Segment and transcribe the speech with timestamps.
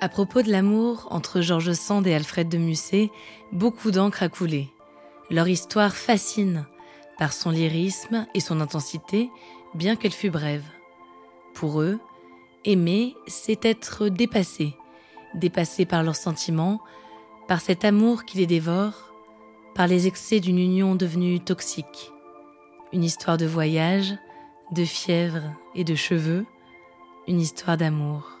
[0.00, 3.10] À propos de l'amour entre Georges Sand et Alfred de Musset,
[3.50, 4.68] beaucoup d'encre a coulé.
[5.28, 6.66] Leur histoire fascine
[7.18, 9.28] par son lyrisme et son intensité,
[9.74, 10.62] bien qu'elle fût brève.
[11.52, 11.98] Pour eux,
[12.64, 14.76] aimer, c'est être dépassé,
[15.34, 16.80] dépassé par leurs sentiments,
[17.48, 19.12] par cet amour qui les dévore,
[19.74, 22.12] par les excès d'une union devenue toxique.
[22.92, 24.14] Une histoire de voyage,
[24.70, 25.42] de fièvre
[25.74, 26.46] et de cheveux,
[27.26, 28.37] une histoire d'amour.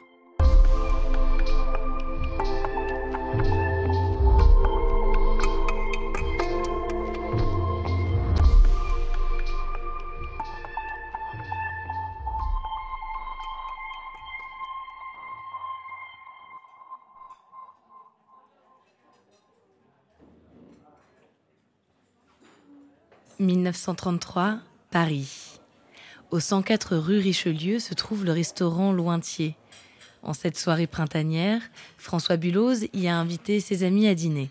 [23.40, 24.58] 1933,
[24.90, 25.60] Paris.
[26.32, 29.54] Au 104 rue Richelieu se trouve le restaurant Lointier.
[30.24, 31.62] En cette soirée printanière,
[31.98, 34.50] François Buloz y a invité ses amis à dîner.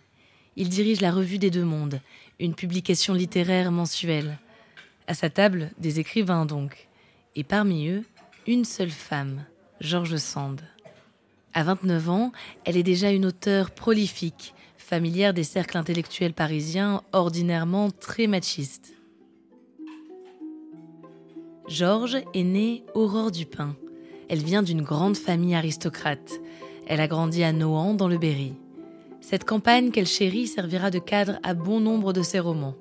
[0.56, 2.00] Il dirige la Revue des Deux Mondes,
[2.40, 4.38] une publication littéraire mensuelle.
[5.08, 6.88] À sa table, des écrivains donc.
[7.36, 8.06] Et parmi eux,
[8.48, 9.44] une seule femme,
[9.82, 10.62] George Sand.
[11.54, 12.32] À 29 ans,
[12.64, 14.54] elle est déjà une auteure prolifique,
[14.88, 18.94] familière des cercles intellectuels parisiens ordinairement très machistes.
[21.68, 23.76] Georges est née Aurore Dupin.
[24.30, 26.32] Elle vient d'une grande famille aristocrate.
[26.88, 28.54] Elle a grandi à Nohant dans le Berry.
[29.20, 32.76] Cette campagne qu'elle chérit servira de cadre à bon nombre de ses romans.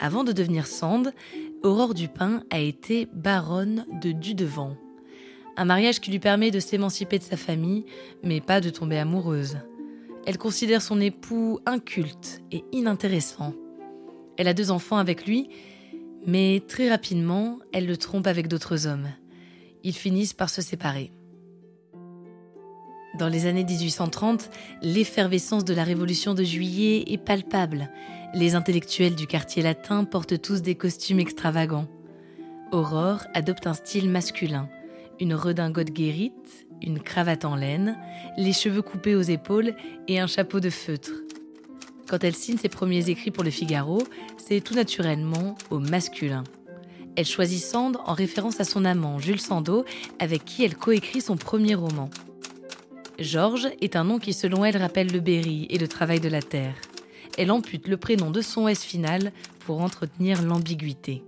[0.00, 1.14] Avant de devenir Sand,
[1.62, 4.76] Aurore Dupin a été baronne de Dudevant.
[5.56, 7.84] Un mariage qui lui permet de s'émanciper de sa famille,
[8.24, 9.58] mais pas de tomber amoureuse.
[10.24, 13.54] Elle considère son époux inculte et inintéressant.
[14.36, 15.48] Elle a deux enfants avec lui,
[16.26, 19.08] mais très rapidement, elle le trompe avec d'autres hommes.
[19.82, 21.10] Ils finissent par se séparer.
[23.18, 24.48] Dans les années 1830,
[24.82, 27.90] l'effervescence de la Révolution de juillet est palpable.
[28.32, 31.88] Les intellectuels du quartier latin portent tous des costumes extravagants.
[32.70, 34.68] Aurore adopte un style masculin,
[35.20, 37.96] une redingote guérite une cravate en laine,
[38.36, 39.74] les cheveux coupés aux épaules
[40.08, 41.12] et un chapeau de feutre.
[42.08, 44.02] Quand elle signe ses premiers écrits pour le Figaro,
[44.36, 46.44] c'est tout naturellement au masculin.
[47.16, 49.84] Elle choisit Sand en référence à son amant, Jules Sandeau,
[50.18, 52.10] avec qui elle coécrit son premier roman.
[53.18, 56.42] Georges est un nom qui, selon elle, rappelle le Berry et le travail de la
[56.42, 56.74] terre.
[57.38, 61.22] Elle ampute le prénom de son S final pour entretenir l'ambiguïté.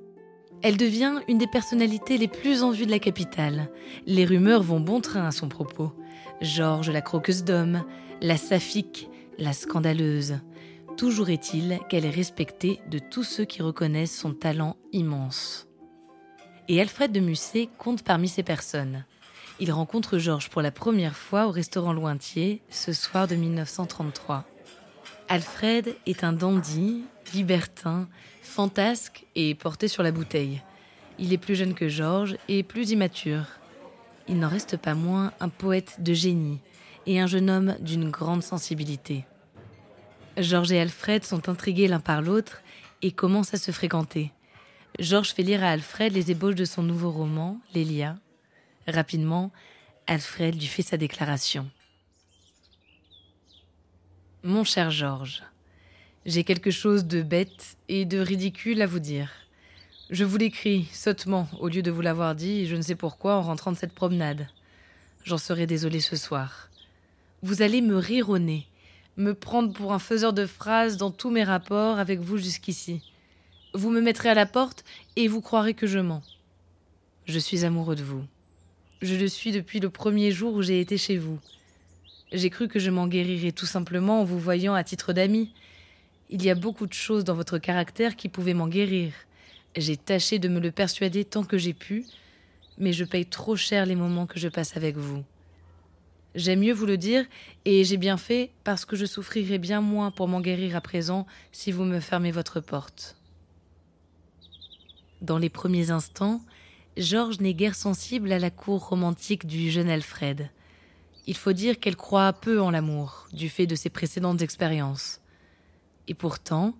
[0.64, 3.68] Elle devient une des personnalités les plus en vue de la capitale.
[4.06, 5.92] Les rumeurs vont bon train à son propos.
[6.40, 7.84] Georges la croqueuse d'hommes,
[8.22, 10.38] la saphique, la scandaleuse.
[10.96, 15.68] Toujours est-il qu'elle est respectée de tous ceux qui reconnaissent son talent immense.
[16.68, 19.04] Et Alfred de Musset compte parmi ces personnes.
[19.60, 24.46] Il rencontre Georges pour la première fois au restaurant Lointier ce soir de 1933.
[25.28, 27.04] Alfred est un dandy,
[27.34, 28.08] libertin,
[28.42, 30.62] fantasque et porté sur la bouteille.
[31.18, 33.46] Il est plus jeune que Georges et plus immature.
[34.28, 36.60] Il n'en reste pas moins un poète de génie
[37.06, 39.24] et un jeune homme d'une grande sensibilité.
[40.36, 42.62] Georges et Alfred sont intrigués l'un par l'autre
[43.02, 44.32] et commencent à se fréquenter.
[44.98, 48.16] Georges fait lire à Alfred les ébauches de son nouveau roman, Lélia.
[48.88, 49.52] Rapidement,
[50.06, 51.70] Alfred lui fait sa déclaration.
[54.42, 55.42] Mon cher Georges,
[56.26, 59.30] j'ai quelque chose de bête et de ridicule à vous dire.
[60.10, 63.42] Je vous l'écris sottement au lieu de vous l'avoir dit, je ne sais pourquoi, en
[63.42, 64.46] rentrant de cette promenade.
[65.24, 66.68] J'en serai désolé ce soir.
[67.42, 68.66] Vous allez me rire au nez,
[69.16, 73.02] me prendre pour un faiseur de phrases dans tous mes rapports avec vous jusqu'ici.
[73.74, 74.84] Vous me mettrez à la porte
[75.16, 76.22] et vous croirez que je mens.
[77.26, 78.24] Je suis amoureux de vous.
[79.02, 81.38] Je le suis depuis le premier jour où j'ai été chez vous.
[82.32, 85.52] J'ai cru que je m'en guérirais tout simplement en vous voyant à titre d'ami,
[86.30, 89.12] il y a beaucoup de choses dans votre caractère qui pouvaient m'en guérir.
[89.76, 92.04] J'ai tâché de me le persuader tant que j'ai pu,
[92.78, 95.24] mais je paye trop cher les moments que je passe avec vous.
[96.34, 97.24] J'aime mieux vous le dire,
[97.64, 101.26] et j'ai bien fait parce que je souffrirai bien moins pour m'en guérir à présent
[101.52, 103.16] si vous me fermez votre porte.
[105.20, 106.40] Dans les premiers instants,
[106.96, 110.50] Georges n'est guère sensible à la cour romantique du jeune Alfred.
[111.26, 115.20] Il faut dire qu'elle croit peu en l'amour, du fait de ses précédentes expériences.
[116.08, 116.74] Et pourtant,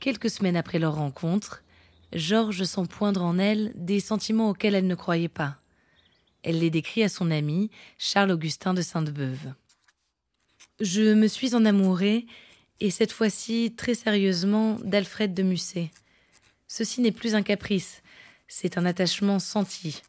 [0.00, 1.62] quelques semaines après leur rencontre,
[2.12, 5.56] Georges sent poindre en elle des sentiments auxquels elle ne croyait pas.
[6.42, 9.54] Elle les décrit à son ami, Charles-Augustin de Sainte-Beuve.
[10.80, 12.26] Je me suis enamourée,
[12.80, 15.90] et cette fois-ci très sérieusement, d'Alfred de Musset.
[16.66, 18.02] Ceci n'est plus un caprice,
[18.48, 20.02] c'est un attachement senti.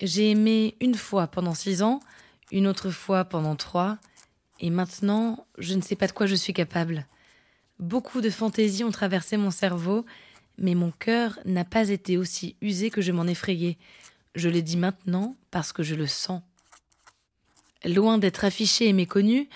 [0.00, 2.00] J'ai aimé une fois pendant six ans,
[2.50, 3.98] une autre fois pendant trois,
[4.60, 7.06] et maintenant je ne sais pas de quoi je suis capable.
[7.82, 10.06] Beaucoup de fantaisies ont traversé mon cerveau,
[10.56, 13.76] mais mon cœur n'a pas été aussi usé que je m'en effrayais.
[14.36, 16.42] Je le dis maintenant parce que je le sens.
[17.84, 19.48] Loin d'être affiché et méconnu,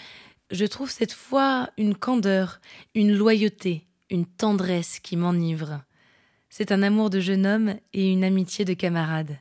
[0.50, 2.60] je trouve cette fois une candeur,
[2.96, 5.84] une loyauté, une tendresse qui m'enivre.
[6.50, 9.38] C'est un amour de jeune homme et une amitié de camarade.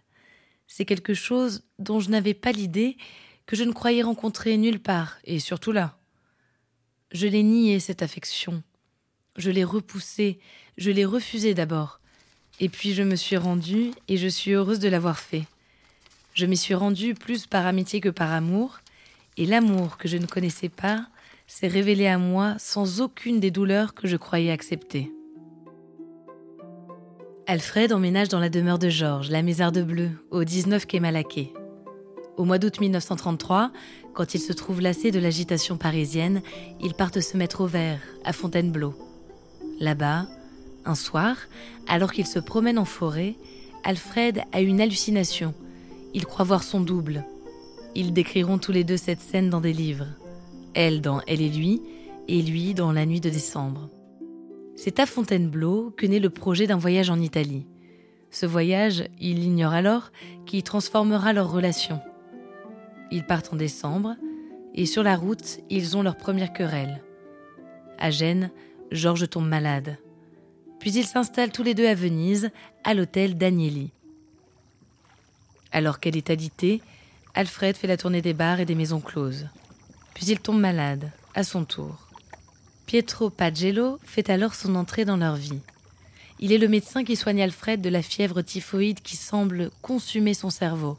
[0.67, 2.97] C'est quelque chose dont je n'avais pas l'idée,
[3.47, 5.97] que je ne croyais rencontrer nulle part, et surtout là.
[7.11, 8.61] Je l'ai nié, cette affection.
[9.35, 10.39] Je l'ai repoussée,
[10.77, 11.99] je l'ai refusée d'abord.
[12.59, 15.43] Et puis je me suis rendue, et je suis heureuse de l'avoir fait.
[16.33, 18.79] Je m'y suis rendue plus par amitié que par amour,
[19.37, 21.05] et l'amour que je ne connaissais pas
[21.47, 25.11] s'est révélé à moi sans aucune des douleurs que je croyais accepter.
[27.47, 31.53] Alfred emménage dans la demeure de Georges, la Mézarde Bleue, au 19 quai Malaquais.
[32.37, 33.71] Au mois d'août 1933,
[34.13, 36.41] quand il se trouve lassé de l'agitation parisienne,
[36.81, 39.04] ils partent se mettre au vert, à Fontainebleau.
[39.79, 40.27] Là-bas,
[40.85, 41.35] un soir,
[41.87, 43.35] alors qu'il se promène en forêt,
[43.83, 45.53] Alfred a une hallucination.
[46.13, 47.25] Il croit voir son double.
[47.93, 50.07] Ils décriront tous les deux cette scène dans des livres.
[50.73, 51.81] Elle dans Elle et lui,
[52.27, 53.89] et lui dans La nuit de décembre.
[54.75, 57.65] C'est à Fontainebleau que naît le projet d'un voyage en Italie.
[58.31, 60.11] Ce voyage, il ignore alors,
[60.45, 62.01] qui transformera leur relation.
[63.11, 64.15] Ils partent en décembre,
[64.73, 67.01] et sur la route, ils ont leur première querelle.
[67.97, 68.51] À Gênes,
[68.91, 69.97] Georges tombe malade.
[70.79, 72.51] Puis ils s'installent tous les deux à Venise,
[72.83, 73.91] à l'hôtel d'Agnelli.
[75.71, 76.81] Alors qu'elle est alitée,
[77.33, 79.47] Alfred fait la tournée des bars et des maisons closes.
[80.13, 82.07] Puis il tombe malade, à son tour.
[82.85, 85.61] Pietro Pagello fait alors son entrée dans leur vie.
[86.39, 90.49] Il est le médecin qui soigne Alfred de la fièvre typhoïde qui semble consumer son
[90.49, 90.97] cerveau.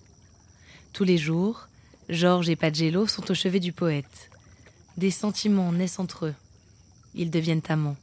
[0.93, 1.69] Tous les jours,
[2.09, 4.31] Georges et Pagello sont au chevet du poète.
[4.97, 6.35] Des sentiments naissent entre eux.
[7.17, 7.97] Ils deviennent amants.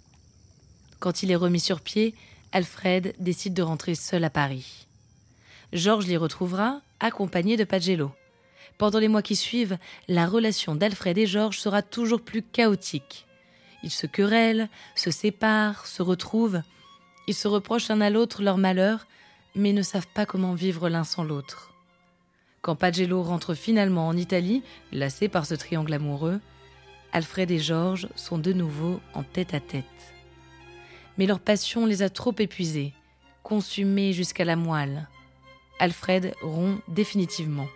[1.00, 2.16] Quand il est remis sur pied,
[2.52, 4.88] Alfred décide de rentrer seul à Paris.
[5.72, 8.12] Georges l'y retrouvera, accompagné de Pagello.
[8.78, 9.78] Pendant les mois qui suivent,
[10.08, 13.28] la relation d'Alfred et Georges sera toujours plus chaotique.
[13.84, 16.62] Ils se querellent, se séparent, se retrouvent.
[17.28, 19.06] Ils se reprochent l'un à l'autre leur malheur,
[19.56, 21.72] mais ne savent pas comment vivre l'un sans l'autre.
[22.62, 26.40] Quand Pagello rentre finalement en Italie, lassé par ce triangle amoureux,
[27.14, 29.86] Alfred et Georges sont de nouveau en tête à tête.
[31.18, 32.94] Mais leur passion les a trop épuisés,
[33.44, 35.08] consumés jusqu'à la moelle.
[35.80, 37.68] Alfred rompt définitivement.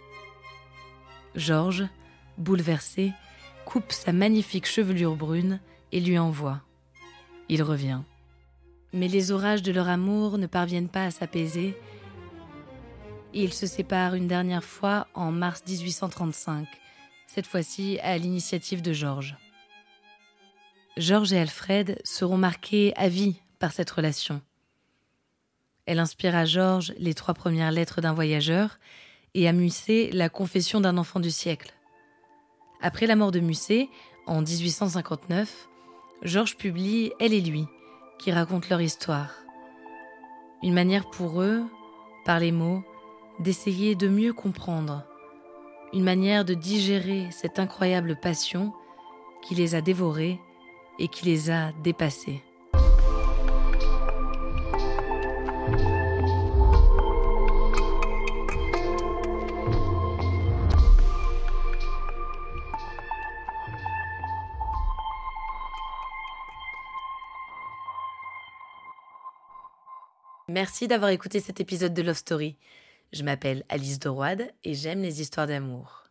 [1.36, 1.86] Georges,
[2.38, 3.14] bouleversé,
[3.66, 5.62] coupe sa magnifique chevelure brune
[5.94, 6.62] et lui envoie.
[7.48, 8.02] Il revient.
[8.92, 11.78] Mais les orages de leur amour ne parviennent pas à s'apaiser
[13.34, 16.68] ils se séparent une dernière fois en mars 1835,
[17.28, 19.36] cette fois-ci à l'initiative de Georges.
[20.98, 24.42] Georges et Alfred seront marqués à vie par cette relation.
[25.86, 28.80] Elle inspire à Georges les trois premières lettres d'un voyageur
[29.34, 31.74] et à Musset la confession d'un enfant du siècle.
[32.82, 33.90] Après la mort de Musset,
[34.26, 35.68] en 1859,
[36.24, 37.66] Georges publie Elle et lui,
[38.20, 39.32] qui raconte leur histoire.
[40.64, 41.64] Une manière pour eux,
[42.26, 42.84] par les mots,
[43.40, 45.04] d'essayer de mieux comprendre,
[45.94, 48.74] une manière de digérer cette incroyable passion
[49.42, 50.40] qui les a dévorés
[51.00, 52.42] et qui les a dépassés.
[70.50, 72.56] Merci d'avoir écouté cet épisode de Love Story.
[73.14, 76.04] Je m'appelle Alice Doroide et j'aime les histoires d'amour.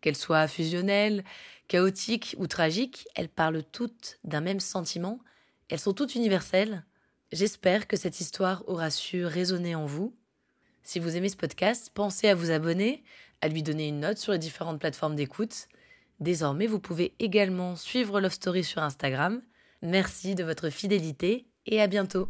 [0.00, 1.24] Qu'elles soient fusionnelles,
[1.68, 5.18] chaotiques ou tragiques, elles parlent toutes d'un même sentiment,
[5.68, 6.84] elles sont toutes universelles.
[7.32, 10.14] J'espère que cette histoire aura su résonner en vous.
[10.84, 13.02] Si vous aimez ce podcast, pensez à vous abonner,
[13.40, 15.66] à lui donner une note sur les différentes plateformes d'écoute.
[16.20, 19.42] Désormais, vous pouvez également suivre Love Story sur Instagram.
[19.82, 22.28] Merci de votre fidélité et à bientôt.